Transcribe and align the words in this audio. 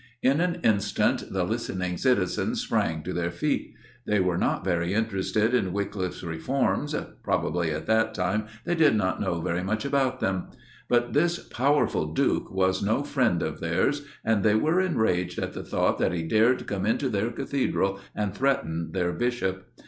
In 0.23 0.41
an 0.41 0.61
instant, 0.63 1.31
the 1.31 1.43
listening 1.43 1.95
citizens 1.95 2.59
sprang 2.61 3.03
to 3.03 3.13
their 3.13 3.29
feet. 3.29 3.75
They 4.07 4.19
were 4.19 4.39
not 4.39 4.65
very 4.65 4.95
interested 4.95 5.53
in 5.53 5.73
Wyclif's 5.73 6.23
reforms 6.23 6.95
probably, 7.21 7.69
at 7.69 7.85
that 7.85 8.15
time, 8.15 8.47
they 8.65 8.73
did 8.73 8.95
not 8.95 9.21
know 9.21 9.41
very 9.41 9.61
much 9.61 9.85
about 9.85 10.19
them 10.19 10.47
but 10.89 11.13
this 11.13 11.37
powerful 11.37 12.15
Duke 12.15 12.49
was 12.49 12.81
no 12.81 13.03
friend 13.03 13.43
of 13.43 13.59
theirs, 13.59 14.01
and 14.25 14.41
they 14.41 14.55
were 14.55 14.81
enraged 14.81 15.37
at 15.37 15.53
the 15.53 15.63
thought 15.63 15.99
that 15.99 16.13
he 16.13 16.23
dared 16.27 16.65
come 16.65 16.87
into 16.87 17.07
their 17.07 17.29
Cathedral 17.29 17.99
and 18.15 18.33
threaten 18.33 18.93
their 18.93 19.13
Bishop. 19.13 19.67